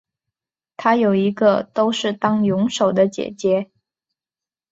[0.77, 3.69] 她有一个都是当泳手的姐姐。